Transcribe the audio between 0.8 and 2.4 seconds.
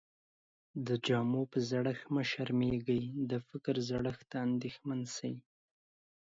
د جامو په زړښت مه